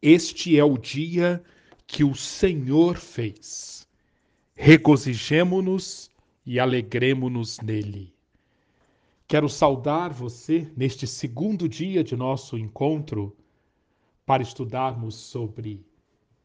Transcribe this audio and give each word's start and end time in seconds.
Este 0.00 0.56
é 0.56 0.64
o 0.64 0.78
dia 0.78 1.42
que 1.84 2.04
o 2.04 2.14
Senhor 2.14 2.96
fez. 2.96 3.88
Regozijemo-nos 4.54 6.08
e 6.46 6.60
alegremo-nos 6.60 7.58
nele. 7.58 8.14
Quero 9.26 9.48
saudar 9.48 10.12
você 10.12 10.70
neste 10.76 11.04
segundo 11.04 11.68
dia 11.68 12.04
de 12.04 12.16
nosso 12.16 12.56
encontro 12.56 13.36
para 14.24 14.40
estudarmos 14.42 15.16
sobre 15.16 15.84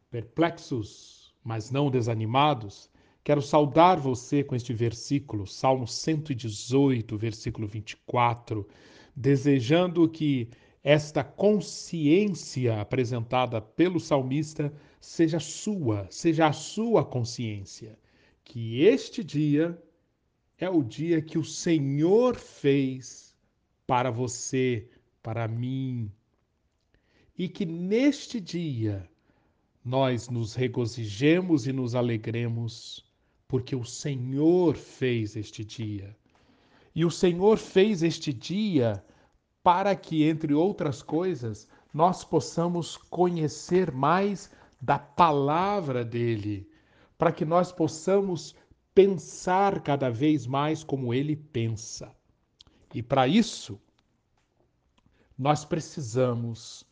perplexos, 0.09 1.31
mas 1.43 1.69
não 1.69 1.91
desanimados. 1.91 2.89
Quero 3.23 3.41
saudar 3.41 3.99
você 3.99 4.43
com 4.43 4.55
este 4.55 4.73
versículo, 4.73 5.45
Salmo 5.45 5.87
118, 5.87 7.17
versículo 7.17 7.67
24, 7.67 8.67
desejando 9.15 10.09
que 10.09 10.49
esta 10.83 11.23
consciência 11.23 12.81
apresentada 12.81 13.61
pelo 13.61 13.99
salmista 13.99 14.73
seja 14.99 15.39
sua, 15.39 16.07
seja 16.09 16.47
a 16.47 16.53
sua 16.53 17.05
consciência, 17.05 17.97
que 18.43 18.83
este 18.83 19.23
dia 19.23 19.81
é 20.57 20.69
o 20.69 20.83
dia 20.83 21.21
que 21.21 21.37
o 21.37 21.43
Senhor 21.43 22.35
fez 22.35 23.33
para 23.87 24.11
você, 24.11 24.89
para 25.21 25.47
mim, 25.47 26.11
e 27.37 27.47
que 27.47 27.65
neste 27.65 28.39
dia 28.41 29.09
nós 29.83 30.29
nos 30.29 30.53
regozijemos 30.53 31.65
e 31.65 31.73
nos 31.73 31.95
alegremos, 31.95 33.05
porque 33.47 33.75
o 33.75 33.85
Senhor 33.85 34.75
fez 34.75 35.35
este 35.35 35.63
dia. 35.63 36.15
E 36.95 37.03
o 37.03 37.11
Senhor 37.11 37.57
fez 37.57 38.03
este 38.03 38.31
dia 38.31 39.03
para 39.63 39.95
que, 39.95 40.27
entre 40.27 40.53
outras 40.53 41.01
coisas, 41.01 41.67
nós 41.93 42.23
possamos 42.23 42.97
conhecer 42.97 43.91
mais 43.91 44.51
da 44.81 44.99
palavra 44.99 46.03
dele, 46.03 46.69
para 47.17 47.31
que 47.31 47.45
nós 47.45 47.71
possamos 47.71 48.53
pensar 48.93 49.81
cada 49.81 50.09
vez 50.09 50.45
mais 50.45 50.83
como 50.83 51.13
ele 51.13 51.35
pensa. 51.37 52.13
E 52.93 53.01
para 53.01 53.27
isso, 53.27 53.79
nós 55.37 55.63
precisamos 55.63 56.85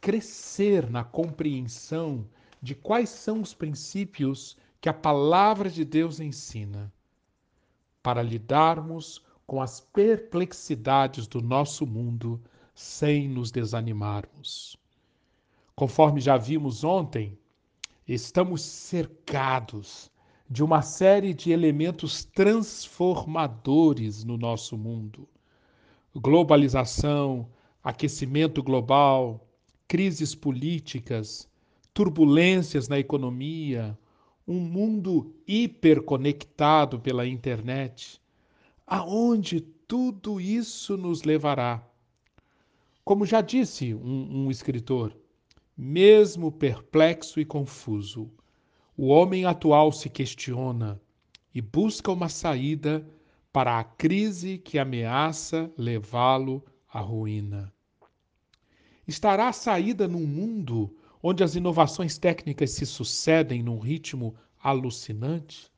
crescer 0.00 0.88
na 0.88 1.04
compreensão 1.04 2.26
de 2.62 2.74
quais 2.74 3.10
são 3.10 3.40
os 3.40 3.52
princípios 3.52 4.56
que 4.80 4.88
a 4.88 4.94
palavra 4.94 5.68
de 5.68 5.84
Deus 5.84 6.20
ensina, 6.20 6.92
para 8.02 8.22
lidarmos 8.22 9.22
com 9.50 9.60
as 9.60 9.80
perplexidades 9.80 11.26
do 11.26 11.42
nosso 11.42 11.84
mundo 11.84 12.40
sem 12.72 13.28
nos 13.28 13.50
desanimarmos. 13.50 14.76
Conforme 15.74 16.20
já 16.20 16.36
vimos 16.36 16.84
ontem, 16.84 17.36
estamos 18.06 18.62
cercados 18.62 20.08
de 20.48 20.62
uma 20.62 20.82
série 20.82 21.34
de 21.34 21.50
elementos 21.50 22.24
transformadores 22.24 24.22
no 24.22 24.36
nosso 24.36 24.78
mundo. 24.78 25.28
Globalização, 26.14 27.50
aquecimento 27.82 28.62
global, 28.62 29.44
crises 29.88 30.32
políticas, 30.32 31.48
turbulências 31.92 32.86
na 32.86 33.00
economia, 33.00 33.98
um 34.46 34.60
mundo 34.60 35.34
hiperconectado 35.44 37.00
pela 37.00 37.26
internet, 37.26 38.20
aonde 38.90 39.60
tudo 39.60 40.40
isso 40.40 40.96
nos 40.96 41.22
levará. 41.22 41.80
Como 43.04 43.24
já 43.24 43.40
disse 43.40 43.94
um, 43.94 44.46
um 44.46 44.50
escritor, 44.50 45.16
mesmo 45.76 46.50
perplexo 46.50 47.38
e 47.38 47.44
confuso, 47.44 48.28
o 48.96 49.06
homem 49.06 49.46
atual 49.46 49.92
se 49.92 50.10
questiona 50.10 51.00
e 51.54 51.62
busca 51.62 52.10
uma 52.10 52.28
saída 52.28 53.06
para 53.52 53.78
a 53.78 53.84
crise 53.84 54.58
que 54.58 54.76
ameaça 54.76 55.72
levá-lo 55.78 56.60
à 56.92 56.98
ruína. 56.98 57.72
Estará 59.06 59.48
a 59.48 59.52
saída 59.52 60.08
num 60.08 60.26
mundo 60.26 60.96
onde 61.22 61.44
as 61.44 61.54
inovações 61.54 62.18
técnicas 62.18 62.72
se 62.72 62.84
sucedem 62.84 63.62
num 63.62 63.78
ritmo 63.78 64.34
alucinante? 64.60 65.70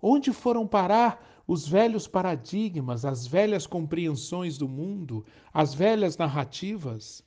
Onde 0.00 0.32
foram 0.32 0.66
parar 0.66 1.39
os 1.50 1.66
velhos 1.66 2.06
paradigmas, 2.06 3.04
as 3.04 3.26
velhas 3.26 3.66
compreensões 3.66 4.56
do 4.56 4.68
mundo, 4.68 5.26
as 5.52 5.74
velhas 5.74 6.16
narrativas. 6.16 7.24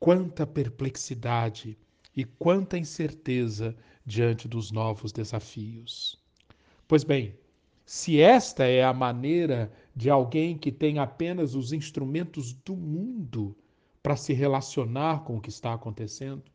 Quanta 0.00 0.46
perplexidade 0.46 1.76
e 2.16 2.24
quanta 2.24 2.78
incerteza 2.78 3.76
diante 4.06 4.48
dos 4.48 4.72
novos 4.72 5.12
desafios. 5.12 6.18
Pois 6.88 7.04
bem, 7.04 7.36
se 7.84 8.22
esta 8.22 8.64
é 8.64 8.82
a 8.82 8.94
maneira 8.94 9.70
de 9.94 10.08
alguém 10.08 10.56
que 10.56 10.72
tem 10.72 10.98
apenas 10.98 11.54
os 11.54 11.74
instrumentos 11.74 12.54
do 12.54 12.74
mundo 12.74 13.54
para 14.02 14.16
se 14.16 14.32
relacionar 14.32 15.24
com 15.24 15.36
o 15.36 15.40
que 15.42 15.50
está 15.50 15.74
acontecendo, 15.74 16.50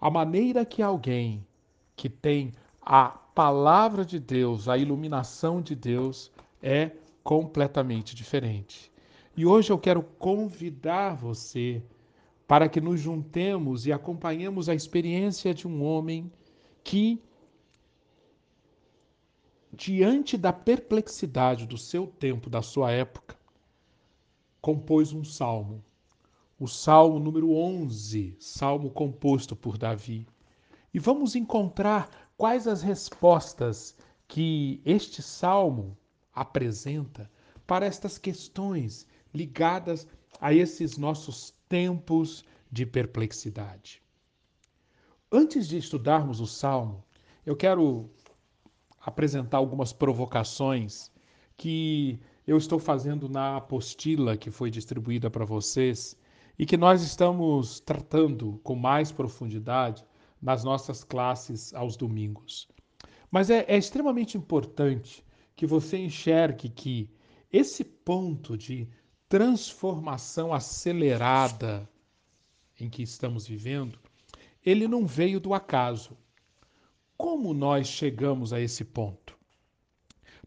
a 0.00 0.08
maneira 0.08 0.64
que 0.64 0.80
alguém 0.80 1.46
que 1.94 2.08
tem 2.08 2.54
a 2.80 3.25
palavra 3.36 4.02
de 4.02 4.18
Deus, 4.18 4.66
a 4.66 4.78
iluminação 4.78 5.60
de 5.60 5.74
Deus 5.74 6.32
é 6.62 6.92
completamente 7.22 8.16
diferente. 8.16 8.90
E 9.36 9.44
hoje 9.44 9.70
eu 9.70 9.78
quero 9.78 10.02
convidar 10.02 11.14
você 11.14 11.82
para 12.48 12.66
que 12.66 12.80
nos 12.80 12.98
juntemos 12.98 13.86
e 13.86 13.92
acompanhemos 13.92 14.70
a 14.70 14.74
experiência 14.74 15.52
de 15.52 15.68
um 15.68 15.84
homem 15.84 16.32
que, 16.82 17.22
diante 19.70 20.38
da 20.38 20.50
perplexidade 20.50 21.66
do 21.66 21.76
seu 21.76 22.06
tempo, 22.06 22.48
da 22.48 22.62
sua 22.62 22.90
época, 22.90 23.36
compôs 24.62 25.12
um 25.12 25.22
salmo. 25.22 25.84
O 26.58 26.66
salmo 26.66 27.18
número 27.18 27.52
11, 27.52 28.34
salmo 28.40 28.88
composto 28.88 29.54
por 29.54 29.76
Davi. 29.76 30.26
E 30.94 30.98
vamos 30.98 31.36
encontrar 31.36 32.25
Quais 32.36 32.66
as 32.66 32.82
respostas 32.82 33.96
que 34.28 34.82
este 34.84 35.22
salmo 35.22 35.96
apresenta 36.34 37.30
para 37.66 37.86
estas 37.86 38.18
questões 38.18 39.06
ligadas 39.32 40.06
a 40.38 40.52
esses 40.52 40.98
nossos 40.98 41.54
tempos 41.66 42.44
de 42.70 42.84
perplexidade? 42.84 44.02
Antes 45.32 45.66
de 45.66 45.78
estudarmos 45.78 46.38
o 46.40 46.46
salmo, 46.46 47.02
eu 47.44 47.56
quero 47.56 48.10
apresentar 49.00 49.56
algumas 49.56 49.94
provocações 49.94 51.10
que 51.56 52.20
eu 52.46 52.58
estou 52.58 52.78
fazendo 52.78 53.30
na 53.30 53.56
apostila 53.56 54.36
que 54.36 54.50
foi 54.50 54.70
distribuída 54.70 55.30
para 55.30 55.46
vocês 55.46 56.14
e 56.58 56.66
que 56.66 56.76
nós 56.76 57.02
estamos 57.02 57.80
tratando 57.80 58.60
com 58.62 58.74
mais 58.74 59.10
profundidade 59.10 60.04
nas 60.46 60.62
nossas 60.62 61.02
classes 61.02 61.74
aos 61.74 61.96
domingos. 61.96 62.68
Mas 63.28 63.50
é, 63.50 63.64
é 63.66 63.76
extremamente 63.76 64.38
importante 64.38 65.26
que 65.56 65.66
você 65.66 65.98
enxergue 65.98 66.68
que 66.68 67.10
esse 67.52 67.82
ponto 67.82 68.56
de 68.56 68.88
transformação 69.28 70.54
acelerada 70.54 71.90
em 72.78 72.88
que 72.88 73.02
estamos 73.02 73.44
vivendo, 73.44 73.98
ele 74.64 74.86
não 74.86 75.04
veio 75.04 75.40
do 75.40 75.52
acaso. 75.52 76.16
Como 77.16 77.52
nós 77.52 77.88
chegamos 77.88 78.52
a 78.52 78.60
esse 78.60 78.84
ponto? 78.84 79.36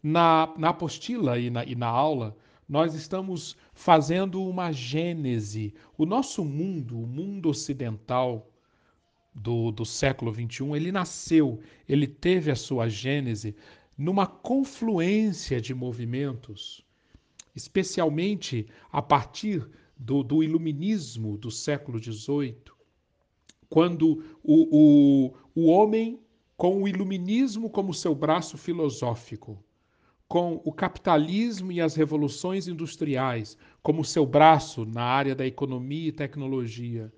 Na, 0.02 0.54
na 0.56 0.70
apostila 0.70 1.38
e 1.38 1.50
na, 1.50 1.62
e 1.62 1.74
na 1.74 1.88
aula, 1.88 2.34
nós 2.66 2.94
estamos 2.94 3.54
fazendo 3.74 4.42
uma 4.42 4.72
gênese. 4.72 5.74
O 5.98 6.06
nosso 6.06 6.42
mundo, 6.42 6.98
o 6.98 7.06
mundo 7.06 7.50
ocidental, 7.50 8.49
do, 9.34 9.70
do 9.70 9.84
século 9.84 10.32
XXI, 10.34 10.74
ele 10.74 10.92
nasceu, 10.92 11.60
ele 11.88 12.06
teve 12.06 12.50
a 12.50 12.56
sua 12.56 12.88
gênese 12.88 13.54
numa 13.96 14.26
confluência 14.26 15.60
de 15.60 15.74
movimentos, 15.74 16.84
especialmente 17.54 18.66
a 18.90 19.02
partir 19.02 19.68
do, 19.96 20.22
do 20.22 20.42
iluminismo 20.42 21.36
do 21.36 21.50
século 21.50 22.02
XVIII, 22.02 22.56
quando 23.68 24.24
o, 24.42 25.26
o, 25.26 25.34
o 25.54 25.66
homem, 25.66 26.18
com 26.56 26.82
o 26.82 26.88
iluminismo 26.88 27.70
como 27.70 27.94
seu 27.94 28.14
braço 28.14 28.56
filosófico, 28.56 29.62
com 30.26 30.60
o 30.64 30.72
capitalismo 30.72 31.72
e 31.72 31.80
as 31.80 31.94
revoluções 31.94 32.68
industriais 32.68 33.56
como 33.82 34.04
seu 34.04 34.24
braço 34.24 34.84
na 34.84 35.02
área 35.02 35.34
da 35.34 35.46
economia 35.46 36.08
e 36.08 36.12
tecnologia, 36.12 37.12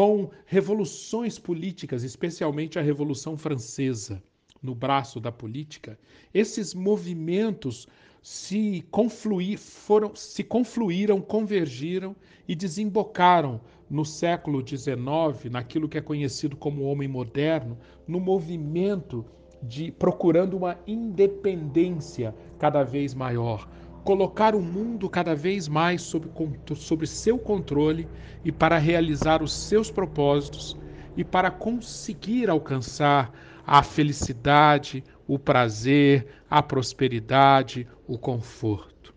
com 0.00 0.30
revoluções 0.46 1.38
políticas, 1.38 2.04
especialmente 2.04 2.78
a 2.78 2.82
Revolução 2.82 3.36
Francesa, 3.36 4.22
no 4.62 4.74
braço 4.74 5.20
da 5.20 5.30
política, 5.30 5.98
esses 6.32 6.72
movimentos 6.72 7.86
se, 8.22 8.82
confluir, 8.90 9.58
foram, 9.58 10.16
se 10.16 10.42
confluíram, 10.42 11.20
convergiram 11.20 12.16
e 12.48 12.54
desembocaram 12.54 13.60
no 13.90 14.02
século 14.02 14.66
XIX, 14.66 15.50
naquilo 15.50 15.86
que 15.86 15.98
é 15.98 16.00
conhecido 16.00 16.56
como 16.56 16.84
homem 16.84 17.06
moderno, 17.06 17.76
no 18.08 18.18
movimento 18.18 19.22
de 19.62 19.92
procurando 19.92 20.56
uma 20.56 20.78
independência 20.86 22.34
cada 22.58 22.82
vez 22.82 23.12
maior, 23.12 23.68
colocar 24.04 24.54
o 24.54 24.62
mundo 24.62 25.08
cada 25.08 25.34
vez 25.34 25.68
mais 25.68 26.02
sob, 26.02 26.28
sob 26.74 27.06
seu 27.06 27.38
controle 27.38 28.08
e 28.44 28.50
para 28.50 28.78
realizar 28.78 29.42
os 29.42 29.52
seus 29.52 29.90
propósitos 29.90 30.76
e 31.16 31.24
para 31.24 31.50
conseguir 31.50 32.48
alcançar 32.48 33.32
a 33.66 33.82
felicidade, 33.82 35.04
o 35.26 35.38
prazer, 35.38 36.26
a 36.48 36.62
prosperidade, 36.62 37.86
o 38.06 38.18
conforto. 38.18 39.14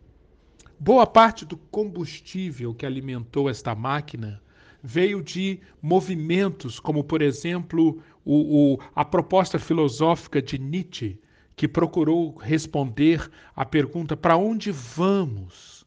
Boa 0.80 1.08
parte 1.08 1.46
do 1.46 1.58
combustível 1.58 2.74
que 2.74 2.86
alimentou 2.86 3.50
esta 3.50 3.74
máquina 3.74 4.42
veio 4.84 5.24
de 5.24 5.62
movimentos, 5.82 6.78
como, 6.78 7.04
por 7.06 7.22
exemplo, 7.22 8.04
o, 8.26 8.74
o, 8.74 8.80
a 8.94 9.06
proposta 9.06 9.58
filosófica 9.58 10.42
de 10.42 10.60
Nietzsche, 10.60 11.18
que 11.56 11.68
procurou 11.68 12.36
responder 12.36 13.30
à 13.56 13.66
pergunta: 13.66 14.16
para 14.18 14.38
onde 14.38 14.72
vamos? 14.72 15.86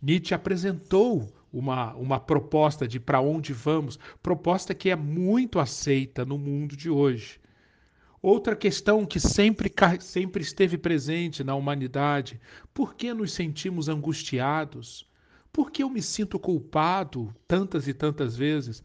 Nietzsche 0.00 0.34
apresentou 0.34 1.32
uma, 1.52 1.94
uma 1.94 2.18
proposta 2.18 2.88
de 2.88 2.98
para 2.98 3.20
onde 3.20 3.52
vamos, 3.52 3.98
proposta 4.22 4.74
que 4.74 4.90
é 4.90 4.96
muito 4.96 5.58
aceita 5.58 6.24
no 6.24 6.38
mundo 6.38 6.76
de 6.76 6.88
hoje. 6.88 7.40
Outra 8.20 8.54
questão 8.54 9.04
que 9.04 9.18
sempre, 9.18 9.72
sempre 10.00 10.42
esteve 10.42 10.78
presente 10.78 11.42
na 11.42 11.54
humanidade: 11.54 12.40
por 12.72 12.94
que 12.94 13.12
nos 13.12 13.32
sentimos 13.32 13.88
angustiados? 13.88 15.10
Por 15.52 15.70
que 15.70 15.82
eu 15.82 15.90
me 15.90 16.00
sinto 16.00 16.38
culpado 16.38 17.34
tantas 17.46 17.86
e 17.86 17.92
tantas 17.92 18.36
vezes? 18.36 18.82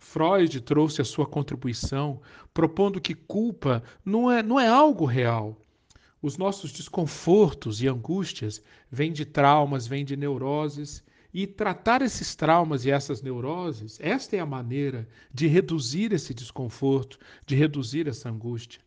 Freud 0.00 0.60
trouxe 0.62 1.00
a 1.00 1.04
sua 1.04 1.26
contribuição, 1.26 2.20
propondo 2.52 3.00
que 3.00 3.14
culpa 3.14 3.82
não 4.04 4.30
é, 4.30 4.42
não 4.42 4.58
é 4.58 4.66
algo 4.66 5.04
real. 5.04 5.56
Os 6.22 6.36
nossos 6.36 6.72
desconfortos 6.72 7.80
e 7.82 7.86
angústias 7.86 8.62
vêm 8.90 9.12
de 9.12 9.24
traumas, 9.24 9.86
vêm 9.86 10.04
de 10.04 10.16
neuroses, 10.16 11.04
e 11.32 11.46
tratar 11.46 12.02
esses 12.02 12.34
traumas 12.34 12.84
e 12.84 12.90
essas 12.90 13.22
neuroses, 13.22 14.00
esta 14.00 14.36
é 14.36 14.40
a 14.40 14.46
maneira 14.46 15.06
de 15.32 15.46
reduzir 15.46 16.12
esse 16.12 16.34
desconforto, 16.34 17.18
de 17.46 17.54
reduzir 17.54 18.08
essa 18.08 18.28
angústia. 18.28 18.80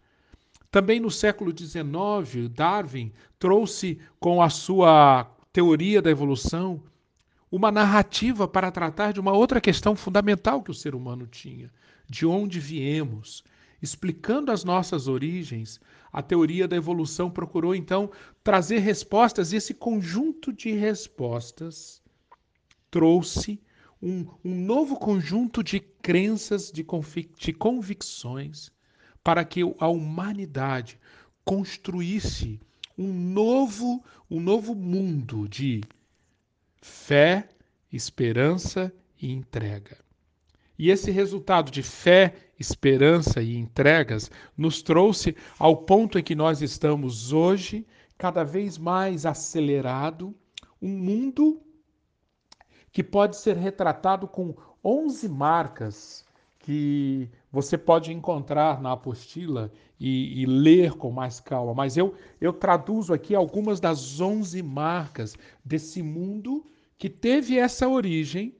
Também 0.69 0.99
no 0.99 1.11
século 1.11 1.53
XIX, 1.57 2.49
Darwin 2.49 3.13
trouxe 3.39 3.99
com 4.19 4.41
a 4.41 4.49
sua 4.49 5.31
teoria 5.53 6.01
da 6.01 6.09
evolução 6.09 6.81
uma 7.53 7.71
narrativa 7.71 8.47
para 8.47 8.71
tratar 8.71 9.13
de 9.13 9.19
uma 9.19 9.31
outra 9.31 9.61
questão 9.61 9.95
fundamental 9.95 10.63
que 10.63 10.71
o 10.71 10.73
ser 10.73 10.95
humano 10.95 11.27
tinha: 11.27 11.71
de 12.09 12.25
onde 12.25 12.59
viemos. 12.59 13.43
Explicando 13.79 14.51
as 14.51 14.63
nossas 14.63 15.07
origens, 15.07 15.79
a 16.11 16.23
teoria 16.23 16.67
da 16.67 16.75
evolução 16.75 17.29
procurou 17.29 17.75
então 17.75 18.09
trazer 18.43 18.79
respostas, 18.79 19.53
e 19.53 19.57
esse 19.57 19.71
conjunto 19.71 20.51
de 20.51 20.71
respostas 20.71 22.01
trouxe 22.89 23.61
um, 24.01 24.25
um 24.43 24.55
novo 24.55 24.95
conjunto 24.95 25.63
de 25.63 25.79
crenças, 25.79 26.71
de, 26.71 26.83
de 27.37 27.53
convicções, 27.53 28.71
para 29.23 29.45
que 29.45 29.61
a 29.79 29.87
humanidade 29.87 30.99
construísse 31.45 32.59
um 32.97 33.13
novo, 33.13 34.03
um 34.27 34.39
novo 34.39 34.73
mundo 34.73 35.47
de 35.47 35.81
fé, 36.83 37.47
esperança 37.91 38.93
e 39.19 39.31
entrega. 39.31 39.97
E 40.77 40.89
esse 40.89 41.11
resultado 41.11 41.71
de 41.71 41.81
fé, 41.81 42.35
esperança 42.59 43.41
e 43.41 43.55
entregas 43.55 44.29
nos 44.57 44.81
trouxe 44.81 45.35
ao 45.57 45.77
ponto 45.77 46.19
em 46.19 46.23
que 46.23 46.35
nós 46.35 46.61
estamos 46.61 47.31
hoje, 47.31 47.87
cada 48.17 48.43
vez 48.43 48.77
mais 48.77 49.25
acelerado, 49.25 50.35
um 50.81 50.89
mundo 50.89 51.61
que 52.91 53.03
pode 53.03 53.37
ser 53.37 53.55
retratado 53.55 54.27
com 54.27 54.53
11 54.83 55.29
marcas 55.29 56.25
que 56.59 57.29
você 57.51 57.77
pode 57.77 58.11
encontrar 58.11 58.81
na 58.81 58.93
apostila 58.93 59.71
e, 59.99 60.41
e, 60.41 60.45
ler 60.45 60.93
com 60.93 61.11
mais 61.11 61.39
calma. 61.39 61.73
Mas 61.73 61.97
eu, 61.97 62.13
eu 62.39 62.51
traduzo 62.51 63.13
aqui 63.13 63.35
algumas 63.35 63.79
das 63.79 64.19
11 64.19 64.61
marcas 64.63 65.35
desse 65.63 66.01
mundo 66.01 66.65
que 67.03 67.09
teve 67.09 67.59
essa 67.59 67.85
origem, 67.85 68.55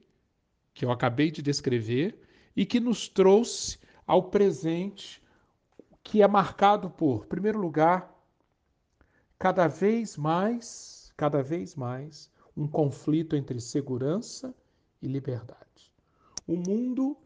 que 0.74 0.84
eu 0.84 0.90
acabei 0.92 1.30
de 1.30 1.40
descrever, 1.40 2.20
e 2.54 2.66
que 2.66 2.78
nos 2.78 3.08
trouxe 3.08 3.78
ao 4.06 4.24
presente, 4.24 5.22
que 6.02 6.20
é 6.20 6.28
marcado 6.28 6.90
por, 6.90 7.24
em 7.24 7.28
primeiro 7.28 7.58
lugar, 7.58 8.14
cada 9.38 9.66
vez 9.66 10.18
mais, 10.18 11.10
cada 11.16 11.42
vez 11.42 11.74
mais, 11.74 12.30
um 12.54 12.68
conflito 12.68 13.34
entre 13.34 13.58
segurança 13.62 14.54
e 15.00 15.08
liberdade. 15.08 15.90
Um 16.46 16.56
mundo 16.56 17.16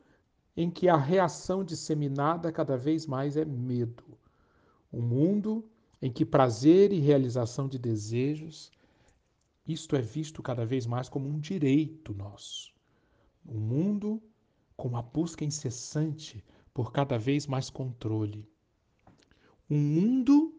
em 0.56 0.70
que 0.70 0.88
a 0.88 0.96
reação 0.96 1.64
disseminada 1.64 2.52
cada 2.52 2.76
vez 2.76 3.08
mais 3.08 3.36
é 3.36 3.44
medo. 3.44 4.04
Um 4.92 5.02
mundo 5.02 5.68
em 6.00 6.12
que 6.12 6.24
prazer 6.24 6.92
e 6.92 7.00
realização 7.00 7.66
de 7.66 7.76
desejos 7.76 8.70
isto 9.68 9.94
é 9.94 10.00
visto 10.00 10.42
cada 10.42 10.64
vez 10.64 10.86
mais 10.86 11.10
como 11.10 11.28
um 11.28 11.38
direito 11.38 12.14
nosso. 12.14 12.72
Um 13.46 13.60
mundo 13.60 14.22
com 14.74 14.96
a 14.96 15.02
busca 15.02 15.44
incessante 15.44 16.42
por 16.72 16.90
cada 16.90 17.18
vez 17.18 17.46
mais 17.46 17.68
controle. 17.68 18.48
Um 19.68 19.78
mundo, 19.78 20.54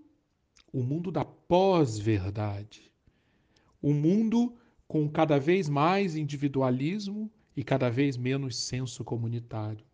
o 0.72 0.82
um 0.82 0.84
mundo 0.84 1.12
da 1.12 1.26
pós-verdade. 1.26 2.92
Um 3.82 3.94
mundo 3.94 4.56
com 4.88 5.10
cada 5.10 5.40
vez 5.40 5.68
mais 5.68 6.16
individualismo 6.16 7.32
e 7.56 7.64
cada 7.64 7.90
vez 7.90 8.16
menos 8.16 8.58
senso 8.58 9.04
comunitário. 9.04 9.86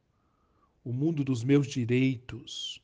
O 0.83 0.91
mundo 0.91 1.23
dos 1.23 1.44
meus 1.44 1.67
direitos. 1.67 2.81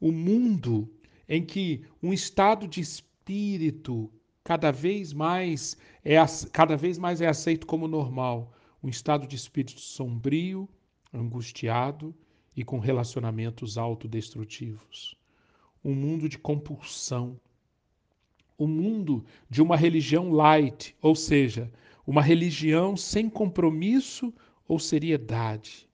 O 0.00 0.10
mundo 0.10 0.92
em 1.28 1.44
que 1.44 1.84
um 2.02 2.12
estado 2.12 2.66
de 2.66 2.80
espírito 2.80 4.10
cada 4.44 4.70
vez 4.70 5.12
mais 5.12 5.76
é, 6.04 6.16
cada 6.52 6.76
vez 6.76 6.98
mais 6.98 7.20
é 7.20 7.26
aceito 7.26 7.66
como 7.66 7.86
normal, 7.86 8.52
um 8.82 8.88
estado 8.88 9.26
de 9.26 9.36
espírito 9.36 9.80
sombrio, 9.80 10.68
angustiado 11.12 12.14
e 12.56 12.64
com 12.64 12.78
relacionamentos 12.78 13.76
autodestrutivos. 13.76 15.16
Um 15.84 15.94
mundo 15.94 16.28
de 16.28 16.38
compulsão. 16.38 17.38
Um 18.58 18.66
mundo 18.66 19.24
de 19.48 19.62
uma 19.62 19.76
religião 19.76 20.30
light, 20.30 20.94
ou 21.00 21.14
seja, 21.14 21.70
uma 22.06 22.20
religião 22.20 22.96
sem 22.96 23.28
compromisso 23.28 24.32
ou 24.68 24.78
seriedade. 24.78 25.88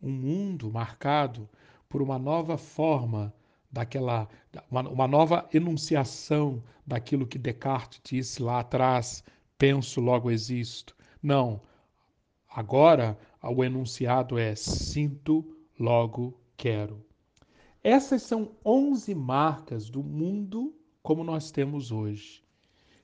Um 0.00 0.10
mundo 0.10 0.70
marcado 0.70 1.48
por 1.88 2.02
uma 2.02 2.18
nova 2.18 2.58
forma 2.58 3.32
daquela 3.72 4.28
uma, 4.70 4.88
uma 4.88 5.08
nova 5.08 5.48
enunciação 5.52 6.62
daquilo 6.86 7.26
que 7.26 7.38
Descartes 7.38 8.00
disse 8.04 8.42
lá 8.42 8.60
atrás, 8.60 9.24
penso, 9.56 10.00
logo 10.00 10.30
existo. 10.30 10.94
Não. 11.22 11.60
Agora 12.48 13.18
o 13.42 13.64
enunciado 13.64 14.38
é 14.38 14.54
sinto, 14.54 15.56
logo 15.78 16.38
quero. 16.56 17.04
Essas 17.82 18.22
são 18.22 18.52
11 18.64 19.14
marcas 19.14 19.88
do 19.88 20.02
mundo 20.02 20.74
como 21.02 21.24
nós 21.24 21.50
temos 21.50 21.90
hoje. 21.90 22.42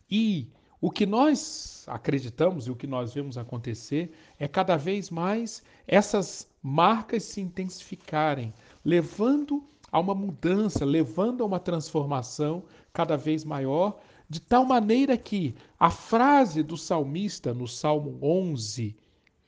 E 0.08 0.52
o 0.80 0.90
que 0.90 1.04
nós 1.04 1.84
acreditamos 1.88 2.66
e 2.66 2.70
o 2.70 2.76
que 2.76 2.86
nós 2.86 3.12
vemos 3.12 3.36
acontecer 3.36 4.12
é 4.38 4.46
cada 4.46 4.76
vez 4.76 5.10
mais 5.10 5.62
essas 5.86 6.48
marcas 6.62 7.24
se 7.24 7.40
intensificarem, 7.40 8.54
levando 8.84 9.64
a 9.90 9.98
uma 9.98 10.14
mudança, 10.14 10.84
levando 10.84 11.42
a 11.42 11.46
uma 11.46 11.60
transformação 11.60 12.64
cada 12.92 13.16
vez 13.16 13.44
maior, 13.44 14.00
de 14.28 14.40
tal 14.40 14.64
maneira 14.64 15.16
que 15.16 15.54
a 15.78 15.90
frase 15.90 16.62
do 16.62 16.76
salmista 16.76 17.54
no 17.54 17.66
Salmo 17.66 18.18
11, 18.22 18.94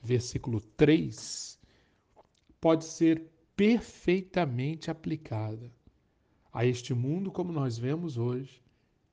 versículo 0.02 0.60
3, 0.76 1.58
pode 2.60 2.84
ser 2.84 3.26
perfeitamente 3.54 4.90
aplicada 4.90 5.70
a 6.52 6.64
este 6.64 6.94
mundo 6.94 7.30
como 7.30 7.52
nós 7.52 7.78
vemos 7.78 8.16
hoje 8.16 8.62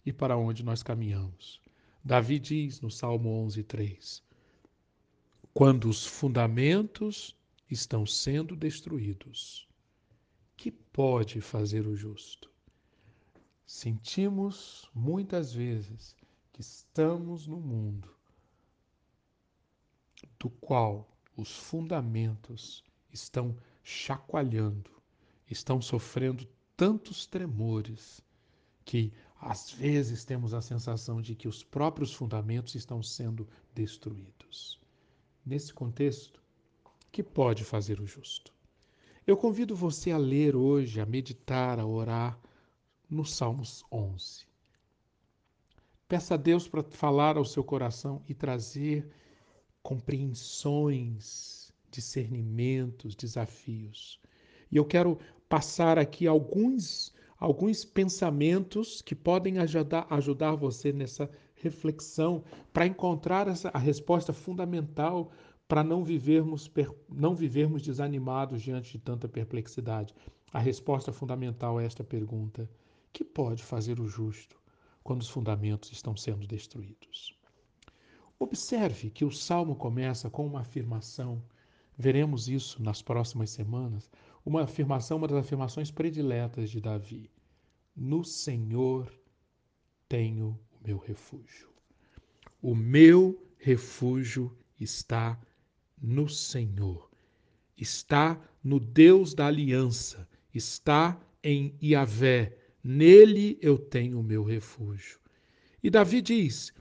e 0.05 0.13
para 0.13 0.37
onde 0.37 0.63
nós 0.63 0.81
caminhamos. 0.81 1.61
Davi 2.03 2.39
diz 2.39 2.79
no 2.79 2.89
Salmo 2.89 3.29
11, 3.43 3.63
3: 3.63 4.23
Quando 5.53 5.89
os 5.89 6.05
fundamentos 6.05 7.35
estão 7.69 8.05
sendo 8.05 8.55
destruídos, 8.55 9.66
pode 10.97 11.41
fazer 11.41 11.85
o 11.85 11.95
justo? 11.95 12.49
Sentimos 13.67 14.89
muitas 14.95 15.53
vezes 15.53 16.15
que 16.51 16.59
estamos 16.59 17.45
no 17.45 17.59
mundo 17.59 18.09
do 20.39 20.49
qual 20.49 21.07
os 21.35 21.55
fundamentos 21.55 22.83
estão 23.13 23.55
chacoalhando, 23.83 24.89
estão 25.47 25.79
sofrendo 25.79 26.47
tantos 26.75 27.27
tremores 27.27 28.19
que 28.83 29.13
às 29.39 29.69
vezes 29.69 30.25
temos 30.25 30.51
a 30.51 30.63
sensação 30.63 31.21
de 31.21 31.35
que 31.35 31.47
os 31.47 31.61
próprios 31.61 32.11
fundamentos 32.11 32.73
estão 32.73 33.03
sendo 33.03 33.47
destruídos. 33.71 34.81
Nesse 35.45 35.71
contexto, 35.75 36.41
que 37.11 37.21
pode 37.21 37.63
fazer 37.63 38.01
o 38.01 38.07
justo? 38.07 38.56
Eu 39.27 39.35
convido 39.35 39.75
você 39.75 40.09
a 40.09 40.17
ler 40.17 40.55
hoje, 40.55 41.01
a 41.01 41.05
meditar, 41.05 41.81
a 41.81 41.85
orar 41.85 42.39
no 43.09 43.25
Salmos 43.25 43.83
11. 43.91 44.45
Peça 46.07 46.35
a 46.35 46.37
Deus 46.37 46.65
para 46.65 46.81
falar 46.81 47.35
ao 47.35 47.43
seu 47.43 47.61
coração 47.61 48.21
e 48.29 48.33
trazer 48.33 49.05
compreensões, 49.83 51.73
discernimentos, 51.91 53.17
desafios. 53.17 54.17
E 54.71 54.77
eu 54.77 54.85
quero 54.85 55.19
passar 55.49 55.99
aqui 55.99 56.25
alguns 56.25 57.13
alguns 57.37 57.83
pensamentos 57.83 59.01
que 59.01 59.13
podem 59.13 59.59
ajudar, 59.59 60.07
ajudar 60.09 60.55
você 60.55 60.91
nessa 60.93 61.29
reflexão 61.53 62.43
para 62.71 62.87
encontrar 62.87 63.47
essa, 63.47 63.69
a 63.73 63.77
resposta 63.77 64.31
fundamental 64.31 65.31
para 65.67 65.83
não 65.83 66.03
vivermos, 66.03 66.71
não 67.09 67.35
vivermos 67.35 67.81
desanimados 67.81 68.61
diante 68.61 68.93
de 68.93 68.99
tanta 68.99 69.27
perplexidade. 69.27 70.13
A 70.53 70.59
resposta 70.59 71.11
fundamental 71.11 71.77
a 71.77 71.83
esta 71.83 72.03
pergunta: 72.03 72.69
que 73.11 73.23
pode 73.23 73.63
fazer 73.63 73.99
o 73.99 74.07
justo 74.07 74.57
quando 75.03 75.21
os 75.21 75.29
fundamentos 75.29 75.91
estão 75.91 76.15
sendo 76.15 76.47
destruídos? 76.47 77.37
Observe 78.39 79.09
que 79.09 79.25
o 79.25 79.31
salmo 79.31 79.75
começa 79.75 80.29
com 80.29 80.45
uma 80.45 80.61
afirmação. 80.61 81.43
Veremos 81.97 82.47
isso 82.47 82.81
nas 82.81 83.01
próximas 83.01 83.49
semanas. 83.49 84.09
Uma 84.45 84.63
afirmação, 84.63 85.17
uma 85.17 85.27
das 85.27 85.39
afirmações 85.39 85.91
prediletas 85.91 86.69
de 86.69 86.79
Davi: 86.79 87.29
No 87.95 88.23
Senhor 88.23 89.11
tenho 90.07 90.57
o 90.71 90.87
meu 90.87 90.97
refúgio. 90.97 91.67
O 92.61 92.73
meu 92.73 93.43
refúgio 93.57 94.55
está 94.79 95.37
no 96.01 96.29
Senhor, 96.29 97.09
está 97.77 98.39
no 98.63 98.79
Deus 98.79 99.33
da 99.33 99.47
aliança, 99.47 100.27
está 100.53 101.19
em 101.43 101.75
Iavé, 101.81 102.57
nele 102.83 103.57
eu 103.61 103.77
tenho 103.77 104.19
o 104.19 104.23
meu 104.23 104.43
refúgio. 104.43 105.19
E 105.83 105.89
Davi 105.89 106.21
diz: 106.21 106.73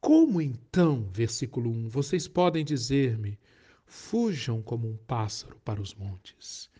Como 0.00 0.40
então, 0.40 1.08
versículo 1.12 1.70
1, 1.70 1.88
vocês 1.88 2.26
podem 2.28 2.64
dizer-me, 2.64 3.38
fujam 3.84 4.62
como 4.62 4.88
um 4.88 4.96
pássaro 4.96 5.60
para 5.64 5.80
os 5.80 5.94
montes? 5.94 6.70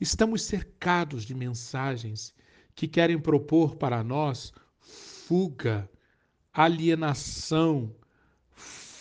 Estamos 0.00 0.42
cercados 0.42 1.24
de 1.24 1.34
mensagens 1.34 2.34
que 2.74 2.88
querem 2.88 3.18
propor 3.18 3.76
para 3.76 4.02
nós 4.02 4.52
fuga, 5.30 5.88
alienação, 6.52 7.94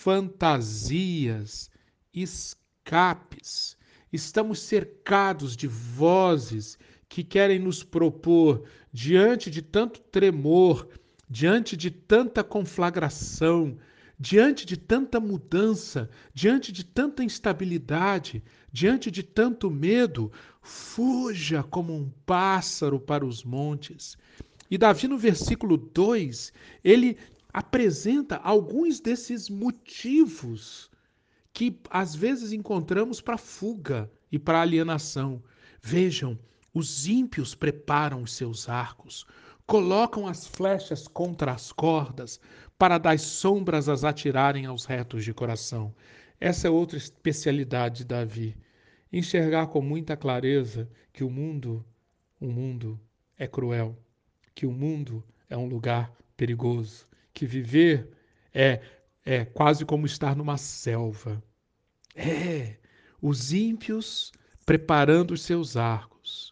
fantasias, 0.04 1.70
escapes. 2.14 3.78
Estamos 4.14 4.60
cercados 4.60 5.58
de 5.58 5.68
vozes 5.68 6.78
que 7.10 7.22
querem 7.22 7.60
nos 7.60 7.84
propor, 7.84 8.64
diante 8.94 9.52
de 9.52 9.62
tanto 9.62 10.00
tremor, 10.00 10.88
diante 11.30 11.76
de 11.76 11.92
tanta 11.92 12.46
conflagração, 12.46 13.78
diante 14.18 14.66
de 14.66 14.78
tanta 14.78 15.20
mudança, 15.20 16.10
diante 16.34 16.72
de 16.72 16.86
tanta 16.86 17.22
instabilidade, 17.22 18.42
diante 18.72 19.12
de 19.12 19.22
tanto 19.22 19.70
medo, 19.70 20.32
fuja 20.62 21.62
como 21.62 21.94
um 21.94 22.10
pássaro 22.26 23.02
para 23.02 23.26
os 23.26 23.44
montes. 23.44 24.18
E 24.72 24.78
Davi, 24.78 25.08
no 25.10 25.18
versículo 25.18 25.76
2, 25.76 26.54
ele 26.84 27.18
apresenta 27.54 28.38
alguns 28.38 29.00
desses 29.00 29.50
motivos 29.50 30.90
que 31.52 31.80
às 31.90 32.16
vezes 32.16 32.52
encontramos 32.52 33.20
para 33.20 33.38
fuga 33.38 34.10
e 34.32 34.38
para 34.38 34.62
alienação. 34.62 35.42
Vejam, 35.82 36.38
os 36.74 37.08
ímpios 37.08 37.56
preparam 37.56 38.22
os 38.22 38.34
seus 38.34 38.70
arcos, 38.70 39.26
colocam 39.66 40.28
as 40.28 40.46
flechas 40.46 41.08
contra 41.08 41.52
as 41.52 41.72
cordas, 41.72 42.40
para 42.78 42.98
das 42.98 43.22
sombras 43.24 43.90
as 43.90 44.04
atirarem 44.04 44.66
aos 44.66 44.86
retos 44.86 45.26
de 45.26 45.34
coração. 45.34 45.94
Essa 46.40 46.68
é 46.68 46.72
outra 46.72 46.98
especialidade 46.98 48.00
de 48.00 48.06
Davi. 48.06 48.56
Enxergar 49.12 49.68
com 49.68 49.82
muita 49.82 50.16
clareza 50.16 50.90
que 51.12 51.24
o 51.24 51.30
mundo, 51.30 51.84
o 52.40 52.48
mundo 52.48 52.98
é 53.38 53.48
cruel, 53.48 53.98
que 54.56 54.66
o 54.66 54.72
mundo 54.72 55.24
é 55.50 55.58
um 55.58 55.68
lugar 55.68 56.14
perigoso, 56.38 57.09
que 57.40 57.46
viver 57.46 58.10
é, 58.54 58.82
é 59.26 59.46
quase 59.46 59.86
como 59.86 60.06
estar 60.06 60.36
numa 60.36 60.58
selva. 60.58 61.42
É, 62.14 62.76
os 63.22 63.54
ímpios 63.54 64.34
preparando 64.66 65.32
os 65.32 65.44
seus 65.44 65.78
arcos. 65.78 66.52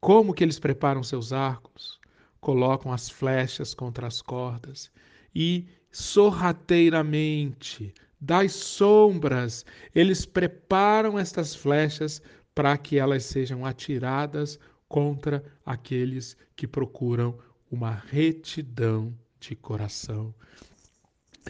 Como 0.00 0.32
que 0.32 0.44
eles 0.44 0.60
preparam 0.60 1.02
seus 1.02 1.32
arcos? 1.32 1.98
Colocam 2.40 2.92
as 2.92 3.10
flechas 3.10 3.74
contra 3.74 4.06
as 4.06 4.22
cordas 4.22 4.88
e 5.34 5.66
sorrateiramente, 5.90 7.92
das 8.20 8.52
sombras, 8.52 9.66
eles 9.92 10.24
preparam 10.24 11.18
estas 11.18 11.56
flechas 11.56 12.22
para 12.54 12.78
que 12.78 13.00
elas 13.00 13.24
sejam 13.24 13.66
atiradas 13.66 14.60
contra 14.88 15.44
aqueles 15.66 16.36
que 16.54 16.68
procuram 16.68 17.36
uma 17.68 17.90
retidão 17.90 19.12
de 19.48 19.56
coração. 19.56 20.34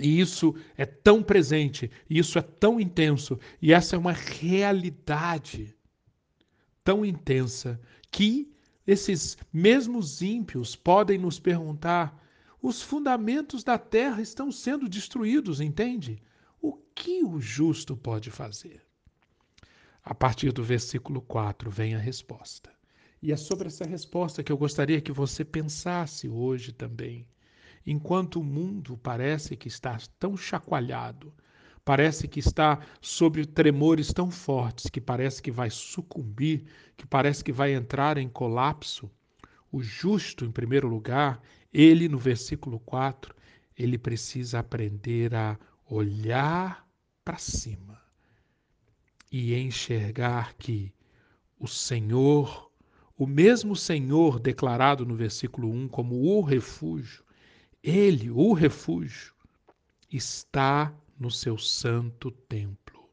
E 0.01 0.21
isso 0.21 0.55
é 0.77 0.85
tão 0.85 1.23
presente, 1.23 1.91
isso 2.11 2.39
é 2.39 2.43
tão 2.43 2.81
intenso, 2.81 3.39
e 3.63 3.73
essa 3.73 3.95
é 3.95 3.99
uma 3.99 4.13
realidade 4.13 5.75
tão 6.83 7.05
intensa 7.05 7.81
que 8.11 8.53
esses 8.87 9.39
mesmos 9.53 10.21
ímpios 10.21 10.77
podem 10.77 11.17
nos 11.17 11.39
perguntar: 11.39 12.21
os 12.61 12.83
fundamentos 12.83 13.63
da 13.63 13.79
terra 13.79 14.21
estão 14.21 14.51
sendo 14.51 14.89
destruídos, 14.89 15.61
entende? 15.61 16.21
O 16.61 16.73
que 16.95 17.25
o 17.25 17.41
justo 17.41 17.97
pode 17.97 18.31
fazer? 18.31 18.83
A 20.03 20.15
partir 20.15 20.53
do 20.53 20.63
versículo 20.63 21.23
4 21.23 21.71
vem 21.71 21.95
a 21.95 21.99
resposta. 21.99 22.71
E 23.23 23.33
é 23.33 23.37
sobre 23.37 23.69
essa 23.69 23.87
resposta 23.87 24.43
que 24.43 24.53
eu 24.53 24.59
gostaria 24.59 25.01
que 25.01 25.13
você 25.13 25.45
pensasse 25.45 26.29
hoje 26.29 26.73
também. 26.73 27.27
Enquanto 27.87 28.41
o 28.41 28.45
mundo 28.45 28.97
parece 28.97 29.57
que 29.57 29.69
está 29.69 29.99
tão 30.19 30.37
chacoalhado, 30.37 31.33
parece 31.85 32.26
que 32.26 32.41
está 32.41 32.81
sob 33.00 33.45
tremores 33.47 34.12
tão 34.12 34.31
fortes, 34.31 34.88
que 34.88 35.00
parece 35.00 35.43
que 35.43 35.50
vai 35.50 35.69
sucumbir, 35.69 36.64
que 36.97 37.07
parece 37.07 37.45
que 37.45 37.53
vai 37.53 37.75
entrar 37.75 38.17
em 38.17 38.29
colapso, 38.29 39.11
o 39.71 39.83
justo, 39.83 40.45
em 40.45 40.50
primeiro 40.50 40.88
lugar, 40.88 41.43
ele, 41.73 42.09
no 42.09 42.17
versículo 42.17 42.79
4, 42.81 43.35
ele 43.76 43.99
precisa 43.99 44.61
aprender 44.61 45.35
a 45.35 45.59
olhar 45.91 46.88
para 47.25 47.37
cima 47.38 48.00
e 49.31 49.55
enxergar 49.55 50.55
que 50.55 50.93
o 51.59 51.67
Senhor, 51.67 52.71
o 53.19 53.26
mesmo 53.26 53.75
Senhor 53.75 54.38
declarado 54.38 55.05
no 55.05 55.17
versículo 55.17 55.69
1 55.71 55.88
como 55.88 56.23
o 56.23 56.41
refúgio, 56.41 57.24
ele, 57.87 58.31
o 58.31 58.55
refúgio, 58.55 59.35
está 60.11 60.91
no 61.19 61.31
seu 61.31 61.59
santo 61.59 62.31
templo. 62.31 63.11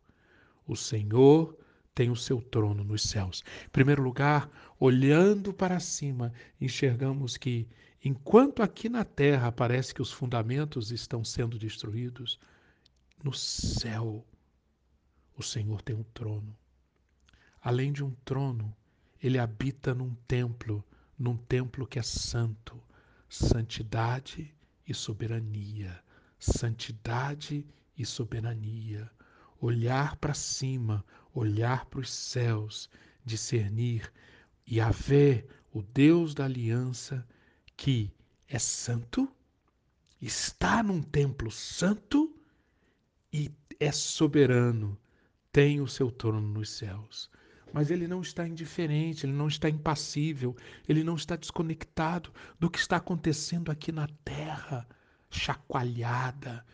O 0.65 0.77
Senhor 0.77 1.57
tem 1.93 2.09
o 2.09 2.15
seu 2.15 2.41
trono 2.41 2.81
nos 2.81 3.03
céus. 3.03 3.43
Em 3.65 3.69
primeiro 3.69 4.01
lugar, 4.01 4.49
olhando 4.79 5.53
para 5.53 5.77
cima, 5.81 6.31
enxergamos 6.59 7.35
que, 7.35 7.67
enquanto 8.01 8.63
aqui 8.63 8.87
na 8.87 9.03
terra 9.03 9.51
parece 9.51 9.93
que 9.93 10.01
os 10.01 10.09
fundamentos 10.09 10.89
estão 10.89 11.21
sendo 11.21 11.59
destruídos, 11.59 12.39
no 13.21 13.33
céu 13.33 14.25
o 15.35 15.43
Senhor 15.43 15.81
tem 15.81 15.97
um 15.97 16.03
trono. 16.13 16.57
Além 17.61 17.91
de 17.91 18.05
um 18.05 18.11
trono, 18.23 18.73
ele 19.21 19.37
habita 19.37 19.93
num 19.93 20.15
templo, 20.25 20.81
num 21.19 21.35
templo 21.35 21.85
que 21.85 21.99
é 21.99 22.03
santo, 22.03 22.81
santidade 23.27 24.55
e 24.87 24.93
soberania, 24.93 26.03
santidade 26.39 27.65
e 27.97 28.05
soberania. 28.05 29.09
Olhar 29.59 30.15
para 30.17 30.33
cima, 30.33 31.05
olhar 31.33 31.85
para 31.85 31.99
os 31.99 32.11
céus, 32.11 32.89
discernir 33.23 34.11
e 34.65 34.81
haver 34.81 35.47
o 35.71 35.81
Deus 35.81 36.33
da 36.33 36.45
aliança 36.45 37.27
que 37.77 38.11
é 38.47 38.59
santo, 38.59 39.29
está 40.21 40.83
num 40.83 41.01
templo 41.01 41.49
santo 41.49 42.35
e 43.31 43.51
é 43.79 43.91
soberano, 43.91 44.97
tem 45.51 45.81
o 45.81 45.87
seu 45.87 46.11
trono 46.11 46.47
nos 46.47 46.69
céus. 46.69 47.29
Mas 47.73 47.89
ele 47.89 48.07
não 48.07 48.21
está 48.21 48.47
indiferente, 48.47 49.25
ele 49.25 49.33
não 49.33 49.47
está 49.47 49.69
impassível, 49.69 50.55
ele 50.87 51.03
não 51.03 51.15
está 51.15 51.35
desconectado 51.35 52.31
do 52.59 52.69
que 52.69 52.79
está 52.79 52.97
acontecendo 52.97 53.71
aqui 53.71 53.91
na 53.91 54.07
terra, 54.25 54.87
chacoalhada, 55.29 56.65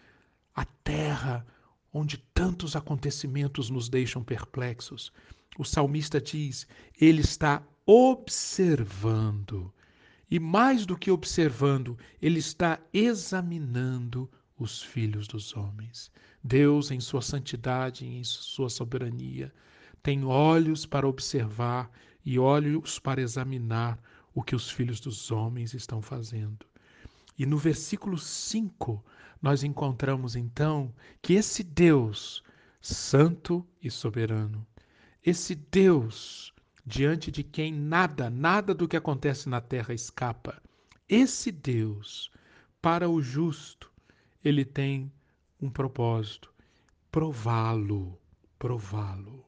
a 0.56 0.66
terra 0.66 1.46
onde 1.94 2.18
tantos 2.34 2.75
acontecimentos 2.75 3.70
nos 3.70 3.89
deixam 3.89 4.24
perplexos. 4.24 5.12
O 5.58 5.63
salmista 5.63 6.20
diz: 6.20 6.68
ele 7.00 7.22
está 7.22 7.63
observando. 7.86 9.74
E 10.30 10.39
mais 10.39 10.86
do 10.86 10.98
que 10.98 11.10
observando, 11.10 11.98
ele 12.22 12.39
está 12.39 12.80
examinando 12.92 14.30
os 14.60 14.82
filhos 14.82 15.27
dos 15.27 15.56
homens. 15.56 16.12
Deus, 16.44 16.92
em 16.92 17.00
sua 17.00 17.22
santidade 17.22 18.06
em 18.06 18.24
sua 18.24 18.70
soberania, 18.70 19.54
tem 20.08 20.24
olhos 20.24 20.86
para 20.86 21.06
observar 21.06 21.92
e 22.24 22.40
olhos 22.40 22.98
para 22.98 23.22
examinar 23.22 24.02
o 24.34 24.42
que 24.42 24.56
os 24.56 24.72
filhos 24.72 25.02
dos 25.02 25.32
homens 25.32 25.74
estão 25.74 26.02
fazendo. 26.02 26.66
E 27.38 27.46
no 27.46 27.58
versículo 27.58 28.18
5, 28.18 29.04
nós 29.42 29.64
encontramos 29.66 30.38
então 30.38 30.96
que 31.22 31.34
esse 31.34 31.62
Deus, 31.62 32.42
santo 32.80 33.68
e 33.84 33.92
soberano, 33.92 34.66
esse 35.22 35.54
Deus 35.54 36.54
diante 36.86 37.30
de 37.30 37.44
quem 37.44 37.74
nada, 37.74 38.30
nada 38.30 38.74
do 38.74 38.88
que 38.88 38.96
acontece 38.96 39.50
na 39.50 39.60
terra 39.60 39.94
escapa, 39.94 40.64
esse 41.10 41.52
Deus, 41.52 42.32
para 42.82 43.10
o 43.10 43.22
justo, 43.22 43.92
ele 44.42 44.64
tem 44.64 45.12
um 45.62 45.70
propósito: 45.70 46.50
prová-lo, 47.12 48.18
prová-lo. 48.58 49.46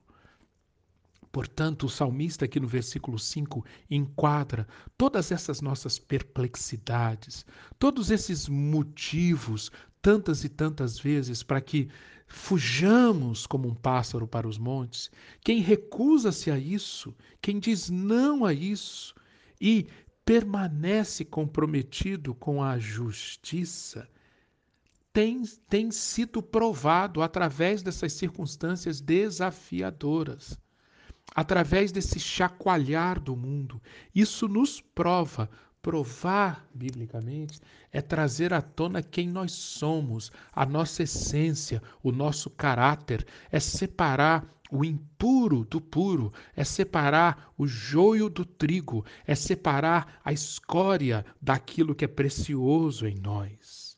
Portanto, 1.31 1.85
o 1.85 1.89
salmista 1.89 2.45
aqui 2.45 2.59
no 2.59 2.67
versículo 2.67 3.19
5 3.19 3.63
enquadra 3.89 4.67
todas 4.97 5.31
essas 5.31 5.61
nossas 5.61 5.99
perplexidades, 5.99 7.45
todos 7.77 8.09
esses 8.09 8.47
motivos, 8.47 9.71
tantas 10.01 10.43
e 10.43 10.49
tantas 10.49 10.97
vezes, 10.97 11.43
para 11.43 11.61
que 11.61 11.87
fujamos 12.25 13.45
como 13.45 13.67
um 13.67 13.75
pássaro 13.75 14.27
para 14.27 14.47
os 14.47 14.57
montes. 14.57 15.11
Quem 15.41 15.59
recusa-se 15.59 16.49
a 16.49 16.57
isso, 16.57 17.15
quem 17.39 17.59
diz 17.59 17.91
não 17.91 18.43
a 18.43 18.51
isso 18.51 19.13
e 19.61 19.87
permanece 20.25 21.23
comprometido 21.23 22.33
com 22.33 22.63
a 22.63 22.79
justiça, 22.79 24.09
tem, 25.13 25.43
tem 25.67 25.91
sido 25.91 26.41
provado 26.41 27.21
através 27.21 27.83
dessas 27.83 28.13
circunstâncias 28.13 28.99
desafiadoras 28.99 30.57
através 31.35 31.91
desse 31.91 32.19
chacoalhar 32.19 33.19
do 33.19 33.35
mundo. 33.35 33.81
Isso 34.13 34.47
nos 34.47 34.81
prova. 34.81 35.49
Provar, 35.81 36.67
biblicamente, 36.73 37.61
é 37.89 38.01
trazer 38.01 38.53
à 38.53 38.61
tona 38.61 39.01
quem 39.01 39.29
nós 39.29 39.53
somos, 39.53 40.29
a 40.51 40.65
nossa 40.65 41.03
essência, 41.03 41.81
o 42.03 42.11
nosso 42.11 42.49
caráter, 42.49 43.25
é 43.49 43.61
separar 43.61 44.45
o 44.69 44.83
impuro 44.83 45.63
do 45.63 45.79
puro, 45.79 46.33
é 46.53 46.65
separar 46.65 47.53
o 47.57 47.65
joio 47.65 48.29
do 48.29 48.43
trigo, 48.43 49.05
é 49.25 49.33
separar 49.35 50.19
a 50.23 50.33
escória 50.33 51.25
daquilo 51.41 51.95
que 51.95 52.03
é 52.03 52.09
precioso 52.09 53.07
em 53.07 53.15
nós. 53.15 53.97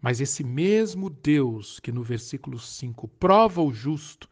Mas 0.00 0.22
esse 0.22 0.42
mesmo 0.42 1.10
Deus 1.10 1.78
que 1.78 1.92
no 1.92 2.02
versículo 2.02 2.58
5 2.58 3.06
prova 3.06 3.60
o 3.60 3.72
justo, 3.72 4.29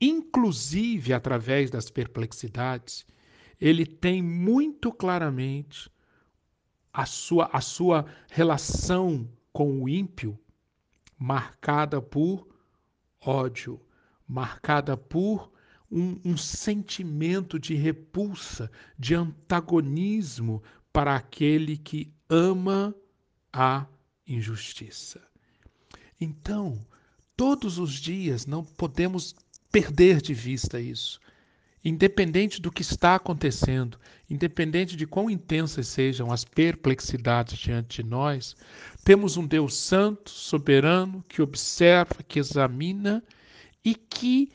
inclusive 0.00 1.12
através 1.12 1.70
das 1.70 1.90
perplexidades, 1.90 3.06
ele 3.60 3.86
tem 3.86 4.22
muito 4.22 4.92
claramente 4.92 5.90
a 6.92 7.06
sua, 7.06 7.48
a 7.52 7.60
sua 7.60 8.06
relação 8.30 9.28
com 9.52 9.82
o 9.82 9.88
ímpio 9.88 10.38
marcada 11.18 12.00
por 12.00 12.46
ódio, 13.20 13.80
marcada 14.26 14.96
por 14.96 15.50
um, 15.90 16.20
um 16.24 16.36
sentimento 16.36 17.58
de 17.58 17.74
repulsa, 17.74 18.70
de 18.98 19.14
antagonismo 19.14 20.62
para 20.92 21.16
aquele 21.16 21.76
que 21.76 22.12
ama 22.28 22.94
a 23.52 23.86
injustiça. 24.26 25.22
Então, 26.20 26.84
todos 27.36 27.78
os 27.78 27.92
dias 27.92 28.46
não 28.46 28.64
podemos 28.64 29.34
perder 29.74 30.22
de 30.22 30.32
vista 30.32 30.80
isso. 30.80 31.18
Independente 31.84 32.62
do 32.62 32.70
que 32.70 32.82
está 32.82 33.16
acontecendo, 33.16 33.98
independente 34.30 34.94
de 34.94 35.04
quão 35.04 35.28
intensas 35.28 35.88
sejam 35.88 36.30
as 36.30 36.44
perplexidades 36.44 37.58
diante 37.58 38.00
de 38.00 38.08
nós, 38.08 38.54
temos 39.02 39.36
um 39.36 39.44
Deus 39.44 39.74
santo, 39.74 40.30
soberano, 40.30 41.24
que 41.28 41.42
observa, 41.42 42.22
que 42.22 42.38
examina 42.38 43.20
e 43.84 43.96
que 43.96 44.52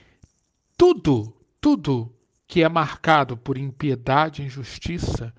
tudo, 0.77 1.35
tudo 1.59 2.09
que 2.47 2.63
é 2.63 2.69
marcado 2.69 3.35
por 3.35 3.57
impiedade 3.57 4.41
e 4.41 4.45
injustiça 4.45 5.33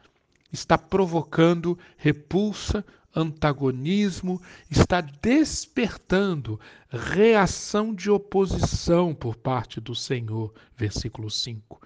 está 0.52 0.76
provocando 0.76 1.78
repulsa, 1.96 2.84
antagonismo, 3.14 4.40
está 4.70 5.00
despertando 5.00 6.60
reação 6.88 7.94
de 7.94 8.10
oposição 8.10 9.14
por 9.14 9.36
parte 9.36 9.80
do 9.80 9.94
Senhor, 9.94 10.52
versículo 10.76 11.30
5. 11.30 11.80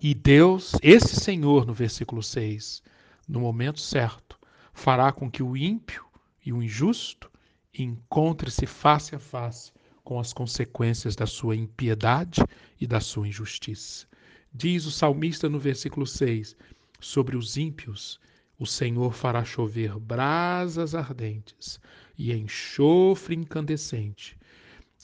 E 0.00 0.14
Deus, 0.14 0.72
esse 0.82 1.18
Senhor, 1.18 1.66
no 1.66 1.72
versículo 1.72 2.22
6, 2.22 2.82
no 3.28 3.40
momento 3.40 3.80
certo, 3.80 4.38
fará 4.72 5.12
com 5.12 5.30
que 5.30 5.42
o 5.42 5.56
ímpio 5.56 6.04
e 6.44 6.52
o 6.52 6.62
injusto 6.62 7.30
encontrem-se 7.72 8.66
face 8.66 9.14
a 9.14 9.18
face 9.18 9.72
com 10.02 10.18
as 10.18 10.32
consequências 10.32 11.14
da 11.14 11.26
sua 11.26 11.54
impiedade 11.54 12.42
e 12.80 12.86
da 12.86 13.00
sua 13.00 13.28
injustiça. 13.28 14.06
Diz 14.52 14.84
o 14.84 14.90
salmista 14.90 15.48
no 15.48 15.58
versículo 15.58 16.06
6: 16.06 16.56
sobre 16.98 17.36
os 17.36 17.56
ímpios 17.56 18.18
o 18.60 18.66
Senhor 18.66 19.14
fará 19.14 19.42
chover 19.42 19.98
brasas 19.98 20.94
ardentes 20.94 21.80
e 22.18 22.30
enxofre 22.30 23.34
incandescente. 23.34 24.38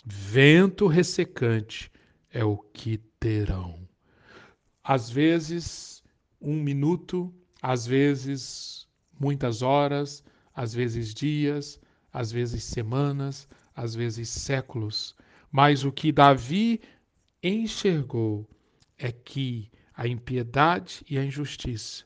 Vento 0.04 0.86
ressecante 0.86 1.90
é 2.30 2.44
o 2.44 2.58
que 2.58 2.98
terão. 3.18 3.88
Às 4.84 5.08
vezes, 5.08 6.02
um 6.38 6.62
minuto, 6.62 7.34
às 7.62 7.86
vezes, 7.86 8.86
muitas 9.18 9.62
horas, 9.62 10.22
às 10.54 10.74
vezes, 10.74 11.14
dias, 11.14 11.80
às 12.12 12.30
vezes, 12.30 12.62
semanas, 12.62 13.48
às 13.74 13.94
vezes, 13.94 14.28
séculos. 14.28 15.16
Mas 15.50 15.82
o 15.82 15.90
que 15.90 16.12
Davi 16.12 16.82
enxergou 17.42 18.46
é 18.98 19.10
que 19.10 19.70
a 19.94 20.06
impiedade 20.06 21.02
e 21.08 21.16
a 21.16 21.24
injustiça 21.24 22.04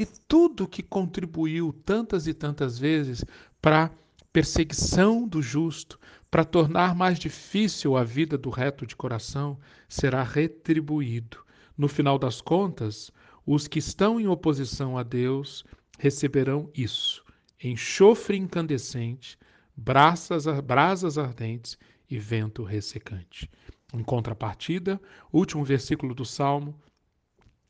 e 0.00 0.06
tudo 0.06 0.66
que 0.66 0.82
contribuiu 0.82 1.74
tantas 1.84 2.26
e 2.26 2.32
tantas 2.32 2.78
vezes 2.78 3.22
para 3.60 3.90
perseguição 4.32 5.28
do 5.28 5.42
justo, 5.42 6.00
para 6.30 6.42
tornar 6.42 6.94
mais 6.94 7.18
difícil 7.18 7.98
a 7.98 8.02
vida 8.02 8.38
do 8.38 8.48
reto 8.48 8.86
de 8.86 8.96
coração, 8.96 9.58
será 9.90 10.22
retribuído. 10.22 11.44
No 11.76 11.86
final 11.86 12.18
das 12.18 12.40
contas, 12.40 13.12
os 13.44 13.68
que 13.68 13.78
estão 13.78 14.18
em 14.18 14.26
oposição 14.26 14.96
a 14.96 15.02
Deus 15.02 15.66
receberão 15.98 16.70
isso: 16.74 17.22
enxofre 17.62 18.38
incandescente, 18.38 19.38
brasas, 19.76 20.46
brasas 20.60 21.18
ardentes 21.18 21.76
e 22.08 22.18
vento 22.18 22.62
ressecante. 22.62 23.50
Em 23.92 24.02
contrapartida, 24.02 24.98
último 25.30 25.62
versículo 25.62 26.14
do 26.14 26.24
Salmo: 26.24 26.74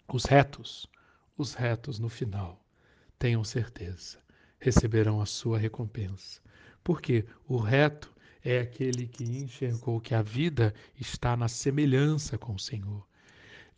os 0.06 0.26
retos 0.26 0.88
os 1.40 1.54
retos 1.54 1.98
no 1.98 2.08
final, 2.08 2.62
tenham 3.18 3.42
certeza, 3.42 4.18
receberão 4.58 5.20
a 5.20 5.26
sua 5.26 5.58
recompensa. 5.58 6.40
Porque 6.84 7.24
o 7.48 7.56
reto 7.56 8.12
é 8.44 8.60
aquele 8.60 9.06
que 9.06 9.24
enxergou 9.24 10.00
que 10.00 10.14
a 10.14 10.22
vida 10.22 10.74
está 10.98 11.36
na 11.36 11.48
semelhança 11.48 12.38
com 12.38 12.54
o 12.54 12.58
Senhor. 12.58 13.06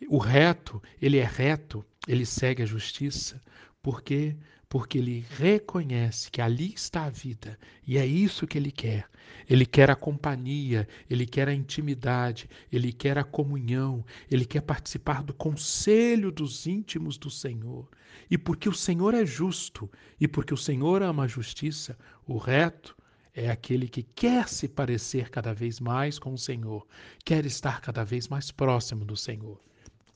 O 0.08 0.18
reto, 0.18 0.82
ele 1.00 1.18
é 1.18 1.24
reto, 1.24 1.84
ele 2.08 2.26
segue 2.26 2.62
a 2.62 2.66
justiça, 2.66 3.40
porque 3.80 4.36
porque 4.72 4.96
ele 4.96 5.22
reconhece 5.28 6.30
que 6.30 6.40
ali 6.40 6.72
está 6.72 7.04
a 7.04 7.10
vida 7.10 7.58
e 7.86 7.98
é 7.98 8.06
isso 8.06 8.46
que 8.46 8.56
ele 8.56 8.72
quer. 8.72 9.06
Ele 9.46 9.66
quer 9.66 9.90
a 9.90 9.94
companhia, 9.94 10.88
ele 11.10 11.26
quer 11.26 11.46
a 11.46 11.52
intimidade, 11.52 12.48
ele 12.72 12.90
quer 12.90 13.18
a 13.18 13.22
comunhão, 13.22 14.02
ele 14.30 14.46
quer 14.46 14.62
participar 14.62 15.22
do 15.22 15.34
conselho 15.34 16.32
dos 16.32 16.66
íntimos 16.66 17.18
do 17.18 17.28
Senhor. 17.28 17.86
E 18.30 18.38
porque 18.38 18.66
o 18.66 18.72
Senhor 18.72 19.12
é 19.12 19.26
justo 19.26 19.90
e 20.18 20.26
porque 20.26 20.54
o 20.54 20.56
Senhor 20.56 21.02
ama 21.02 21.24
a 21.24 21.28
justiça, 21.28 21.94
o 22.26 22.38
reto 22.38 22.96
é 23.34 23.50
aquele 23.50 23.86
que 23.86 24.02
quer 24.02 24.48
se 24.48 24.66
parecer 24.68 25.28
cada 25.28 25.52
vez 25.52 25.80
mais 25.80 26.18
com 26.18 26.32
o 26.32 26.38
Senhor, 26.38 26.86
quer 27.26 27.44
estar 27.44 27.82
cada 27.82 28.04
vez 28.04 28.26
mais 28.26 28.50
próximo 28.50 29.04
do 29.04 29.18
Senhor. 29.18 29.60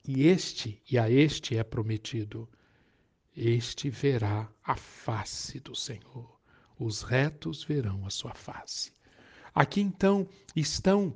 E 0.08 0.26
este, 0.26 0.80
e 0.90 0.96
a 0.96 1.10
este 1.10 1.58
é 1.58 1.62
prometido, 1.62 2.48
este 3.36 3.90
verá 3.90 4.48
a 4.64 4.76
face 4.76 5.60
do 5.60 5.74
Senhor. 5.74 6.40
Os 6.78 7.02
retos 7.02 7.62
verão 7.62 8.06
a 8.06 8.10
sua 8.10 8.34
face. 8.34 8.92
Aqui 9.54 9.80
então 9.80 10.26
estão 10.54 11.14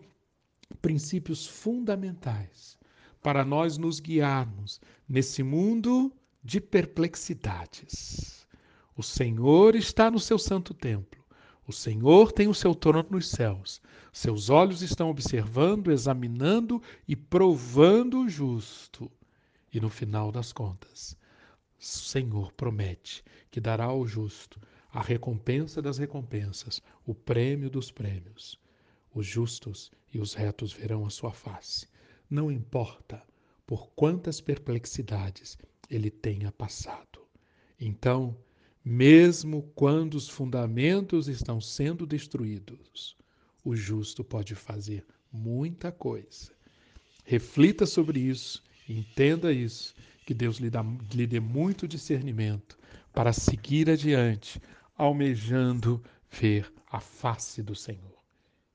princípios 0.82 1.46
fundamentais 1.46 2.78
para 3.22 3.44
nós 3.44 3.78
nos 3.78 4.00
guiarmos 4.00 4.80
nesse 5.08 5.42
mundo 5.42 6.12
de 6.42 6.60
perplexidades. 6.60 8.46
O 8.96 9.02
Senhor 9.02 9.74
está 9.74 10.10
no 10.10 10.20
seu 10.20 10.38
santo 10.38 10.74
templo. 10.74 11.24
O 11.66 11.72
Senhor 11.72 12.32
tem 12.32 12.48
o 12.48 12.54
seu 12.54 12.74
trono 12.74 13.06
nos 13.10 13.28
céus. 13.28 13.80
Seus 14.12 14.50
olhos 14.50 14.82
estão 14.82 15.08
observando, 15.08 15.92
examinando 15.92 16.82
e 17.06 17.14
provando 17.14 18.20
o 18.20 18.28
justo. 18.28 19.10
E 19.72 19.80
no 19.80 19.88
final 19.88 20.32
das 20.32 20.52
contas, 20.52 21.16
Senhor 21.80 22.52
promete 22.52 23.24
que 23.50 23.60
dará 23.60 23.86
ao 23.86 24.06
justo 24.06 24.60
a 24.92 25.00
recompensa 25.00 25.80
das 25.80 25.98
recompensas, 25.98 26.82
o 27.06 27.14
prêmio 27.14 27.70
dos 27.70 27.90
prêmios. 27.90 28.60
Os 29.14 29.26
justos 29.26 29.90
e 30.12 30.18
os 30.18 30.34
retos 30.34 30.72
verão 30.72 31.06
a 31.06 31.10
sua 31.10 31.32
face. 31.32 31.88
Não 32.28 32.50
importa 32.50 33.22
por 33.66 33.88
quantas 33.90 34.40
perplexidades 34.40 35.56
ele 35.88 36.10
tenha 36.10 36.52
passado. 36.52 37.20
Então, 37.80 38.36
mesmo 38.84 39.62
quando 39.74 40.14
os 40.14 40.28
fundamentos 40.28 41.28
estão 41.28 41.60
sendo 41.60 42.06
destruídos, 42.06 43.16
o 43.64 43.74
justo 43.74 44.22
pode 44.22 44.54
fazer 44.54 45.04
muita 45.32 45.90
coisa. 45.90 46.52
Reflita 47.24 47.86
sobre 47.86 48.20
isso, 48.20 48.62
entenda 48.88 49.52
isso, 49.52 49.94
que 50.24 50.34
Deus 50.34 50.56
lhe, 50.56 50.70
dá, 50.70 50.84
lhe 51.12 51.26
dê 51.26 51.40
muito 51.40 51.88
discernimento 51.88 52.78
para 53.12 53.32
seguir 53.32 53.90
adiante, 53.90 54.60
almejando 54.96 56.02
ver 56.30 56.72
a 56.90 57.00
face 57.00 57.62
do 57.62 57.74
Senhor. 57.74 58.18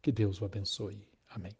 Que 0.02 0.12
Deus 0.12 0.42
o 0.42 0.46
abençoe. 0.46 1.08
Amém. 1.30 1.56